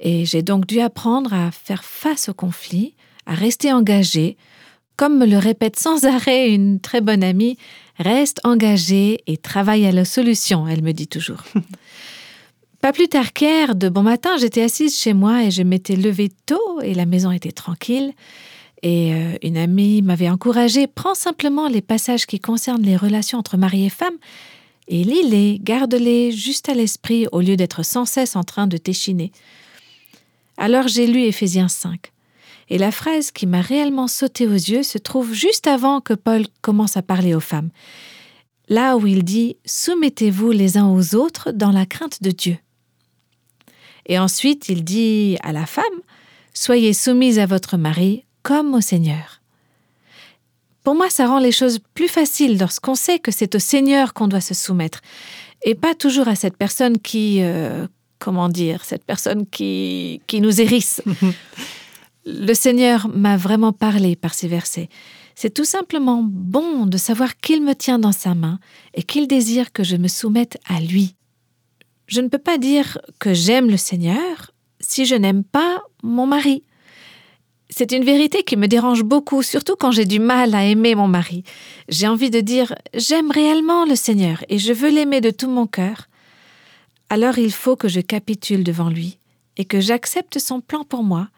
[0.00, 2.96] Et j'ai donc dû apprendre à faire face aux conflits,
[3.26, 4.36] à rester engagé,
[5.00, 7.56] comme me le répète sans arrêt une très bonne amie,
[7.96, 11.42] reste engagée et travaille à la solution, elle me dit toujours.
[12.82, 16.28] Pas plus tard qu'hier, de bon matin, j'étais assise chez moi et je m'étais levée
[16.44, 18.12] tôt et la maison était tranquille.
[18.82, 23.56] Et euh, une amie m'avait encouragée, prends simplement les passages qui concernent les relations entre
[23.56, 24.18] mari et femme
[24.86, 29.32] et lis-les, garde-les juste à l'esprit au lieu d'être sans cesse en train de t'échiner.
[30.58, 32.12] Alors j'ai lu Éphésiens 5
[32.70, 36.46] et la phrase qui m'a réellement sauté aux yeux se trouve juste avant que Paul
[36.62, 37.70] commence à parler aux femmes.
[38.68, 42.56] Là où il dit Soumettez-vous les uns aux autres dans la crainte de Dieu.
[44.06, 45.84] Et ensuite, il dit à la femme
[46.54, 49.40] Soyez soumise à votre mari comme au Seigneur.
[50.84, 54.28] Pour moi, ça rend les choses plus faciles lorsqu'on sait que c'est au Seigneur qu'on
[54.28, 55.00] doit se soumettre,
[55.62, 57.86] et pas toujours à cette personne qui, euh,
[58.18, 61.02] comment dire, cette personne qui, qui nous hérisse.
[62.32, 64.88] Le Seigneur m'a vraiment parlé par ces versets.
[65.34, 68.60] C'est tout simplement bon de savoir qu'il me tient dans sa main
[68.94, 71.16] et qu'il désire que je me soumette à lui.
[72.06, 76.62] Je ne peux pas dire que j'aime le Seigneur si je n'aime pas mon mari.
[77.68, 81.08] C'est une vérité qui me dérange beaucoup, surtout quand j'ai du mal à aimer mon
[81.08, 81.42] mari.
[81.88, 85.66] J'ai envie de dire j'aime réellement le Seigneur et je veux l'aimer de tout mon
[85.66, 86.08] cœur.
[87.08, 89.18] Alors il faut que je capitule devant lui
[89.56, 91.28] et que j'accepte son plan pour moi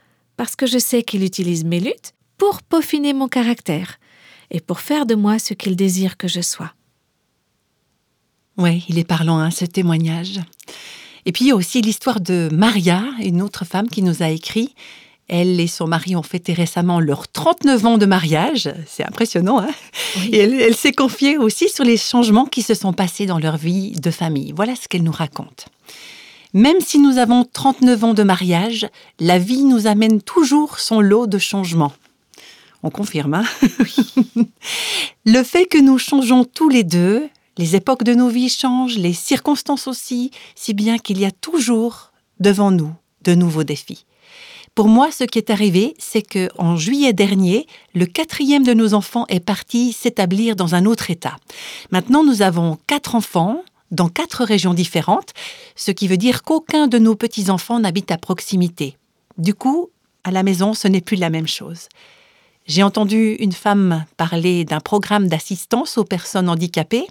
[0.42, 4.00] parce que je sais qu'il utilise mes luttes pour peaufiner mon caractère
[4.50, 6.72] et pour faire de moi ce qu'il désire que je sois.
[8.56, 10.40] Oui, il est parlant, hein, ce témoignage.
[11.26, 14.30] Et puis il y a aussi l'histoire de Maria, une autre femme qui nous a
[14.30, 14.74] écrit.
[15.28, 18.68] Elle et son mari ont fêté récemment leurs 39 ans de mariage.
[18.88, 19.60] C'est impressionnant.
[19.60, 19.70] Hein
[20.32, 23.58] et elle, elle s'est confiée aussi sur les changements qui se sont passés dans leur
[23.58, 24.52] vie de famille.
[24.56, 25.66] Voilà ce qu'elle nous raconte.
[26.54, 28.86] Même si nous avons 39 ans de mariage,
[29.18, 31.92] la vie nous amène toujours son lot de changements.
[32.82, 33.44] On confirme, hein?
[35.24, 39.12] Le fait que nous changeons tous les deux, les époques de nos vies changent, les
[39.12, 42.92] circonstances aussi, si bien qu'il y a toujours devant nous
[43.24, 44.04] de nouveaux défis.
[44.74, 48.94] Pour moi, ce qui est arrivé, c'est que en juillet dernier, le quatrième de nos
[48.94, 51.36] enfants est parti s'établir dans un autre État.
[51.90, 53.62] Maintenant, nous avons quatre enfants,
[53.92, 55.32] dans quatre régions différentes,
[55.76, 58.96] ce qui veut dire qu'aucun de nos petits-enfants n'habite à proximité.
[59.38, 59.90] Du coup,
[60.24, 61.88] à la maison, ce n'est plus la même chose.
[62.66, 67.06] J'ai entendu une femme parler d'un programme d'assistance aux personnes handicapées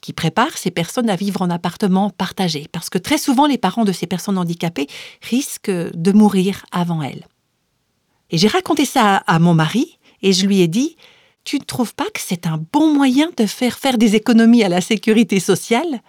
[0.00, 3.84] qui prépare ces personnes à vivre en appartement partagé, parce que très souvent les parents
[3.84, 4.88] de ces personnes handicapées
[5.20, 7.26] risquent de mourir avant elles.
[8.30, 10.96] Et j'ai raconté ça à mon mari et je lui ai dit,
[11.44, 14.70] tu ne trouves pas que c'est un bon moyen de faire faire des économies à
[14.70, 16.00] la sécurité sociale?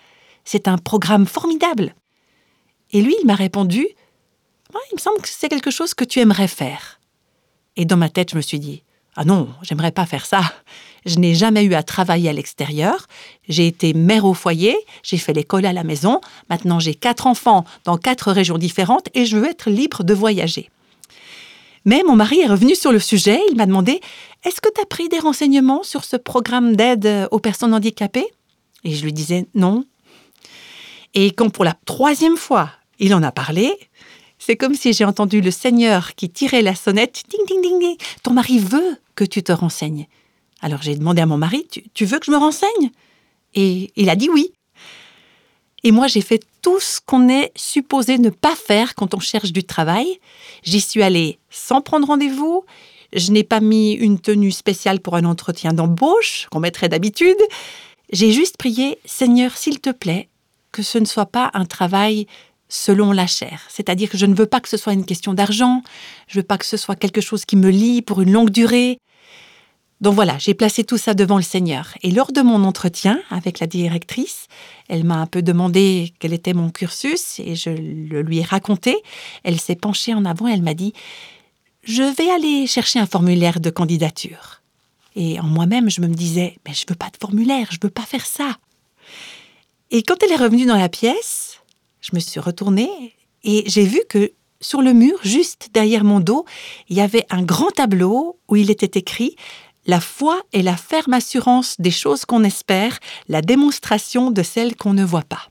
[0.46, 1.96] C'est un programme formidable.
[2.92, 3.88] Et lui, il m'a répondu
[4.92, 7.00] Il me semble que c'est quelque chose que tu aimerais faire.
[7.76, 8.84] Et dans ma tête, je me suis dit
[9.16, 10.42] Ah non, j'aimerais pas faire ça.
[11.06, 13.08] Je n'ai jamais eu à travailler à l'extérieur.
[13.48, 16.22] J'ai été mère au foyer, j'ai fait l'école à la maison.
[16.50, 20.70] Maintenant, j'ai quatre enfants dans quatre régions différentes et je veux être libre de voyager.
[21.86, 23.40] Mais mon mari est revenu sur le sujet.
[23.52, 24.02] Il m'a demandé
[24.44, 28.28] Est-ce que tu as pris des renseignements sur ce programme d'aide aux personnes handicapées?
[28.84, 29.86] Et je lui disais Non,
[31.16, 33.74] et quand pour la troisième fois, il en a parlé,
[34.38, 37.24] c'est comme si j'ai entendu le Seigneur qui tirait la sonnette.
[37.30, 37.98] Ding, ding, ding, ding.
[38.22, 40.08] Ton mari veut que tu te renseignes.
[40.62, 42.92] Alors j'ai demandé à mon mari, tu, veux que je me renseigne?
[43.54, 44.52] Et il a dit oui.
[45.84, 49.52] Et moi, j'ai fait tout ce qu'on est supposé ne pas faire quand on cherche
[49.52, 50.20] du travail.
[50.64, 52.66] J'y suis allée sans prendre rendez-vous.
[53.14, 57.38] Je n'ai pas mis une tenue spéciale pour un entretien d'embauche qu'on mettrait d'habitude.
[58.12, 60.28] J'ai juste prié, Seigneur, s'il te plaît,
[60.76, 62.28] que ce ne soit pas un travail
[62.68, 63.62] selon la chair.
[63.70, 65.84] C'est-à-dire que je ne veux pas que ce soit une question d'argent,
[66.28, 68.98] je veux pas que ce soit quelque chose qui me lie pour une longue durée.
[70.02, 71.94] Donc voilà, j'ai placé tout ça devant le Seigneur.
[72.02, 74.48] Et lors de mon entretien avec la directrice,
[74.90, 78.98] elle m'a un peu demandé quel était mon cursus et je le lui ai raconté.
[79.46, 80.92] Elle s'est penchée en avant et elle m'a dit
[81.84, 84.62] Je vais aller chercher un formulaire de candidature.
[85.16, 88.06] Et en moi-même, je me disais Mais je veux pas de formulaire, je veux pas
[88.06, 88.58] faire ça.
[89.92, 91.62] Et quand elle est revenue dans la pièce,
[92.02, 96.46] je me suis retournée et j'ai vu que sur le mur, juste derrière mon dos,
[96.90, 99.36] il y avait un grand tableau où il était écrit
[99.86, 104.94] La foi est la ferme assurance des choses qu'on espère, la démonstration de celles qu'on
[104.94, 105.50] ne voit pas.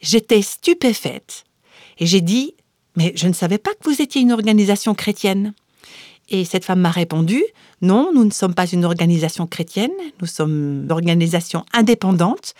[0.00, 1.44] J'étais stupéfaite
[1.98, 2.54] et j'ai dit
[2.96, 5.52] Mais je ne savais pas que vous étiez une organisation chrétienne.
[6.28, 7.42] Et cette femme m'a répondu
[7.82, 12.54] Non, nous ne sommes pas une organisation chrétienne, nous sommes une organisation indépendante,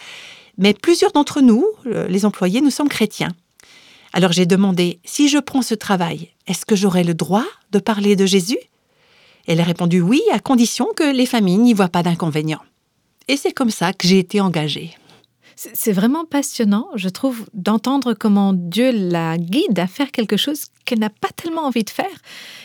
[0.59, 3.35] mais plusieurs d'entre nous, les employés, nous sommes chrétiens.
[4.13, 8.17] Alors j'ai demandé Si je prends ce travail, est-ce que j'aurai le droit de parler
[8.17, 8.59] de Jésus?
[9.47, 12.63] Elle a répondu oui, à condition que les familles n'y voient pas d'inconvénients.
[13.29, 14.97] Et c'est comme ça que j'ai été engagée.
[15.57, 20.99] C'est vraiment passionnant, je trouve, d'entendre comment Dieu la guide à faire quelque chose qu'elle
[20.99, 22.07] n'a pas tellement envie de faire.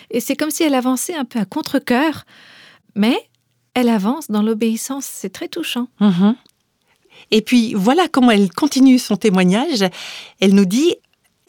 [0.10, 2.26] Et c'est comme si elle avançait un peu à contre-coeur,
[2.96, 3.18] mais
[3.74, 5.06] elle avance dans l'obéissance.
[5.06, 5.88] C'est très touchant.
[6.02, 6.36] Mhm.
[7.30, 9.84] Et puis voilà comment elle continue son témoignage.
[10.40, 10.96] Elle nous dit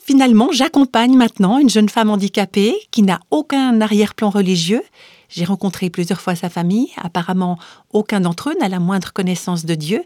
[0.04, 4.82] Finalement, j'accompagne maintenant une jeune femme handicapée qui n'a aucun arrière-plan religieux
[5.32, 6.90] j'ai rencontré plusieurs fois sa famille.
[6.96, 7.58] Apparemment,
[7.90, 10.04] aucun d'entre eux n'a la moindre connaissance de Dieu.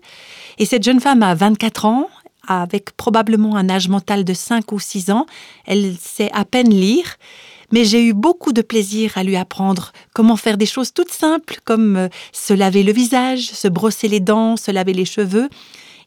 [0.59, 2.09] Et cette jeune femme a 24 ans,
[2.47, 5.27] avec probablement un âge mental de 5 ou 6 ans.
[5.67, 7.17] Elle sait à peine lire.
[7.73, 11.59] Mais j'ai eu beaucoup de plaisir à lui apprendre comment faire des choses toutes simples,
[11.65, 15.49] comme euh, se laver le visage, se brosser les dents, se laver les cheveux.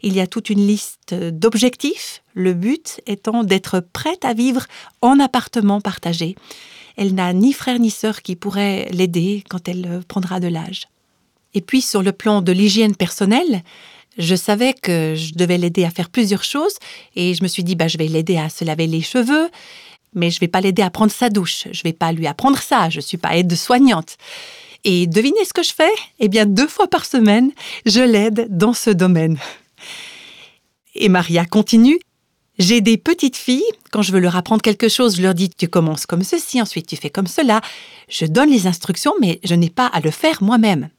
[0.01, 4.65] Il y a toute une liste d'objectifs, le but étant d'être prête à vivre
[5.01, 6.35] en appartement partagé.
[6.95, 10.87] Elle n'a ni frère ni sœur qui pourrait l'aider quand elle euh, prendra de l'âge.
[11.53, 13.63] Et puis sur le plan de l'hygiène personnelle,
[14.17, 16.75] je savais que je devais l'aider à faire plusieurs choses
[17.15, 19.49] et je me suis dit bah je vais l'aider à se laver les cheveux,
[20.13, 22.89] mais je vais pas l'aider à prendre sa douche, je vais pas lui apprendre ça,
[22.89, 24.17] je suis pas aide-soignante.
[24.83, 25.91] Et devinez ce que je fais?
[26.19, 27.51] Eh bien deux fois par semaine,
[27.85, 29.37] je l'aide dans ce domaine.
[30.95, 31.99] Et Maria continue
[32.59, 35.69] j'ai des petites filles, quand je veux leur apprendre quelque chose, je leur dis tu
[35.69, 37.61] commences comme ceci, ensuite tu fais comme cela.
[38.09, 40.89] Je donne les instructions, mais je n'ai pas à le faire moi-même.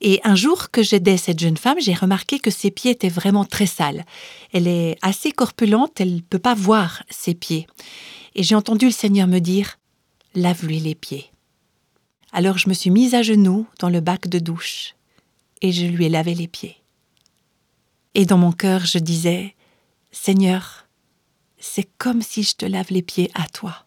[0.00, 3.44] Et un jour que j'aidais cette jeune femme, j'ai remarqué que ses pieds étaient vraiment
[3.44, 4.04] très sales.
[4.52, 7.66] Elle est assez corpulente, elle ne peut pas voir ses pieds.
[8.38, 9.80] Et j'ai entendu le Seigneur me dire
[10.36, 11.32] Lave-lui les pieds.
[12.30, 14.94] Alors je me suis mise à genoux dans le bac de douche
[15.60, 16.76] et je lui ai lavé les pieds.
[18.14, 19.56] Et dans mon cœur, je disais
[20.12, 20.86] Seigneur,
[21.58, 23.84] c'est comme si je te lave les pieds à toi.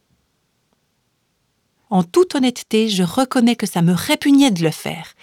[1.90, 5.14] En toute honnêteté, je reconnais que ça me répugnait de le faire.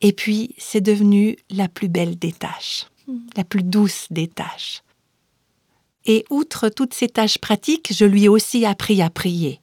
[0.00, 2.86] Et puis, c'est devenu la plus belle des tâches,
[3.36, 4.82] la plus douce des tâches.
[6.06, 9.60] Et outre toutes ces tâches pratiques, je lui ai aussi appris à prier.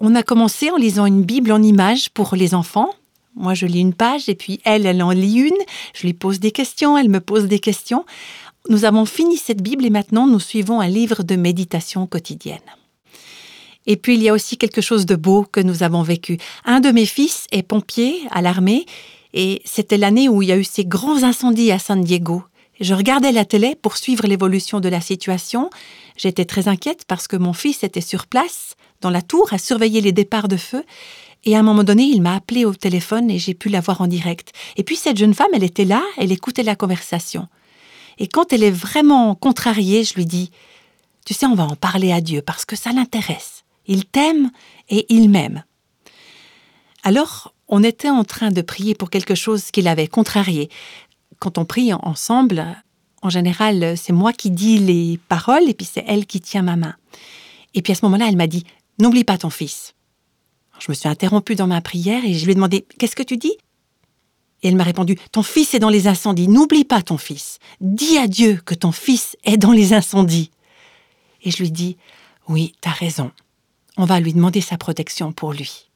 [0.00, 2.90] On a commencé en lisant une Bible en images pour les enfants.
[3.36, 5.64] Moi, je lis une page et puis elle, elle en lit une.
[5.94, 8.04] Je lui pose des questions, elle me pose des questions.
[8.68, 12.60] Nous avons fini cette Bible et maintenant nous suivons un livre de méditation quotidienne.
[13.86, 16.38] Et puis il y a aussi quelque chose de beau que nous avons vécu.
[16.64, 18.86] Un de mes fils est pompier à l'armée
[19.34, 22.42] et c'était l'année où il y a eu ces grands incendies à San Diego.
[22.80, 25.70] Je regardais la télé pour suivre l'évolution de la situation.
[26.16, 30.00] J'étais très inquiète parce que mon fils était sur place, dans la tour, à surveiller
[30.00, 30.84] les départs de feu.
[31.44, 34.00] Et à un moment donné, il m'a appelé au téléphone et j'ai pu la voir
[34.00, 34.52] en direct.
[34.76, 37.48] Et puis cette jeune femme, elle était là, elle écoutait la conversation.
[38.18, 40.50] Et quand elle est vraiment contrariée, je lui dis
[41.24, 43.64] Tu sais, on va en parler à Dieu parce que ça l'intéresse.
[43.86, 44.50] Il t'aime
[44.88, 45.64] et il m'aime.
[47.02, 50.70] Alors, on était en train de prier pour quelque chose qui l'avait contrarié.
[51.44, 52.64] Quand on prie ensemble,
[53.20, 56.74] en général, c'est moi qui dis les paroles et puis c'est elle qui tient ma
[56.74, 56.94] main.
[57.74, 58.64] Et puis à ce moment-là, elle m'a dit
[58.98, 59.94] N'oublie pas ton fils.
[60.78, 63.36] Je me suis interrompue dans ma prière et je lui ai demandé Qu'est-ce que tu
[63.36, 63.52] dis?
[64.62, 67.58] Et elle m'a répondu Ton fils est dans les incendies, n'oublie pas ton fils.
[67.82, 70.50] Dis à Dieu que ton fils est dans les incendies.
[71.42, 71.98] Et je lui dis
[72.48, 73.32] Oui, t'as raison.
[73.98, 75.90] On va lui demander sa protection pour lui.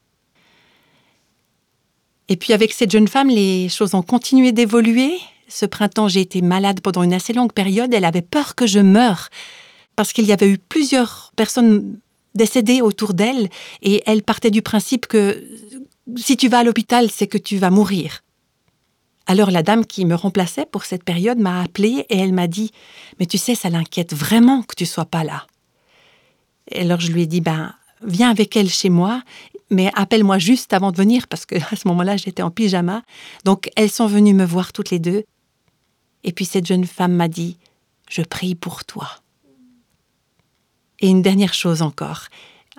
[2.28, 5.18] Et puis avec cette jeune femme, les choses ont continué d'évoluer.
[5.48, 7.92] Ce printemps, j'ai été malade pendant une assez longue période.
[7.92, 9.28] Elle avait peur que je meure
[9.96, 11.98] parce qu'il y avait eu plusieurs personnes
[12.34, 13.48] décédées autour d'elle
[13.82, 15.42] et elle partait du principe que
[16.16, 18.22] si tu vas à l'hôpital, c'est que tu vas mourir.
[19.26, 22.70] Alors la dame qui me remplaçait pour cette période m'a appelée et elle m'a dit
[23.18, 25.46] Mais tu sais, ça l'inquiète vraiment que tu sois pas là.
[26.74, 29.22] Alors je lui ai dit Ben, viens avec elle chez moi,
[29.70, 33.03] mais appelle-moi juste avant de venir parce que à ce moment-là j'étais en pyjama.
[33.44, 35.24] Donc elles sont venues me voir toutes les deux.
[36.24, 37.56] Et puis cette jeune femme m'a dit
[38.08, 39.08] Je prie pour toi.
[41.00, 42.24] Et une dernière chose encore.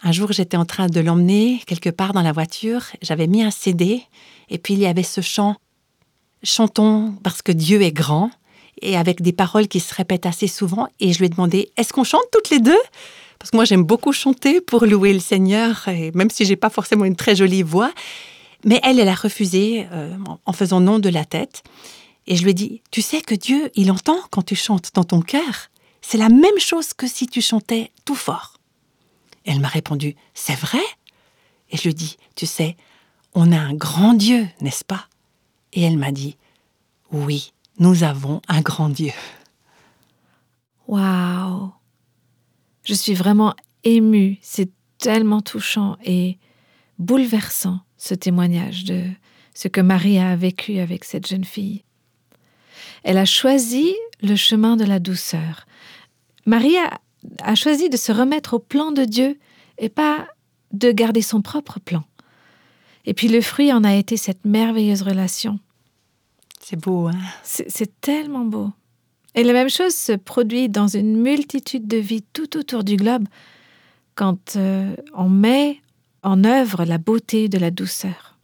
[0.01, 2.83] Un jour, j'étais en train de l'emmener quelque part dans la voiture.
[3.01, 4.03] J'avais mis un CD
[4.49, 5.57] et puis il y avait ce chant
[6.43, 8.31] chantons parce que Dieu est grand,
[8.81, 10.87] et avec des paroles qui se répètent assez souvent.
[10.99, 12.79] Et je lui ai demandé, est-ce qu'on chante toutes les deux?
[13.37, 16.69] Parce que moi, j'aime beaucoup chanter pour louer le Seigneur, et même si j'ai pas
[16.69, 17.91] forcément une très jolie voix.
[18.65, 20.13] Mais elle, elle a refusé euh,
[20.45, 21.63] en faisant non de la tête.
[22.30, 25.03] Et je lui ai dit, tu sais que Dieu, il entend quand tu chantes dans
[25.03, 25.69] ton cœur.
[25.99, 28.53] C'est la même chose que si tu chantais tout fort.
[29.45, 30.84] Elle m'a répondu, c'est vrai
[31.71, 32.77] Et je lui ai dit, tu sais,
[33.34, 35.07] on a un grand Dieu, n'est-ce pas?
[35.73, 36.38] Et elle m'a dit,
[37.11, 39.11] oui, nous avons un grand Dieu.
[40.88, 41.71] Waouh
[42.84, 44.69] Je suis vraiment émue, c'est
[44.99, 46.38] tellement touchant et
[46.99, 49.03] bouleversant ce témoignage de
[49.55, 51.84] ce que Marie a vécu avec cette jeune fille.
[53.04, 55.66] Elle a choisi le chemin de la douceur.
[56.45, 57.00] Marie a,
[57.41, 59.38] a choisi de se remettre au plan de Dieu
[59.78, 60.28] et pas
[60.72, 62.04] de garder son propre plan.
[63.06, 65.60] Et puis le fruit en a été cette merveilleuse relation.
[66.62, 67.18] C'est beau, hein?
[67.43, 68.70] C'est tellement beau.
[69.36, 73.28] Et la même chose se produit dans une multitude de vies tout autour du globe
[74.16, 75.80] quand euh, on met
[76.24, 78.38] en œuvre la beauté de la douceur.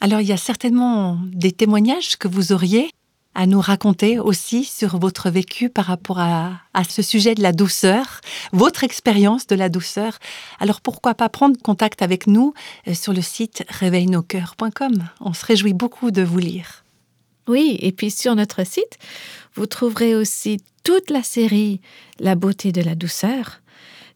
[0.00, 2.90] Alors il y a certainement des témoignages que vous auriez
[3.36, 8.22] à nous raconter aussi sur votre vécu par rapport à, ce sujet de la douceur,
[8.52, 10.18] votre expérience de la douceur.
[10.58, 12.54] Alors pourquoi pas prendre contact avec nous
[12.88, 15.04] euh, sur le site réveilnoscoeurs.com.
[15.20, 16.82] On se réjouit beaucoup de vous lire.
[17.46, 18.98] Oui, et puis sur notre site,
[19.54, 21.80] vous trouverez aussi toute la série
[22.18, 23.60] La beauté de la douceur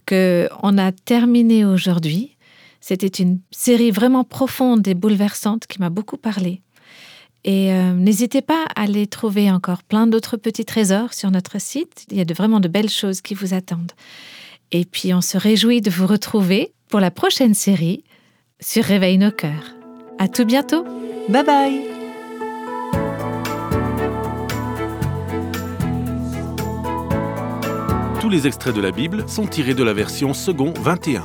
[0.07, 2.37] que on a terminée aujourd'hui.
[2.81, 6.62] C'était une série vraiment profonde et bouleversante qui m'a beaucoup parlé.
[7.45, 12.05] Et euh, n'hésitez pas à aller trouver encore plein d'autres petits trésors sur notre site.
[12.11, 13.93] Il y a de, vraiment de belles choses qui vous attendent.
[14.72, 18.05] Et puis on se réjouit de vous retrouver pour la prochaine série
[18.61, 19.74] sur Réveille nos cœurs.
[20.18, 20.85] À tout bientôt.
[21.28, 21.81] Bye bye.
[28.20, 31.24] Tous les extraits de la Bible sont tirés de la version second 21.